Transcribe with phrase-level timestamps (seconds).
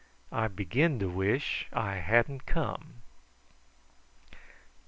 [0.31, 3.03] I begin to wish I hadn't come."